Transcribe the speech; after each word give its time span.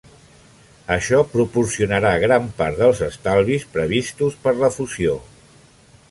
Això 0.93 1.17
proporcionarà 1.33 2.13
gran 2.23 2.47
part 2.61 2.79
dels 2.83 3.01
estalvis 3.09 3.67
previstos 3.75 4.39
per 4.47 4.55
la 4.63 4.71
fusió. 4.79 5.15